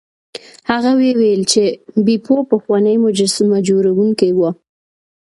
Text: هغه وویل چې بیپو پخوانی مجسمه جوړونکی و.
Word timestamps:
هغه 0.69 0.91
وویل 0.95 1.41
چې 1.51 1.63
بیپو 2.05 2.35
پخوانی 2.51 2.95
مجسمه 3.05 3.57
جوړونکی 3.67 4.29
و. 4.37 4.39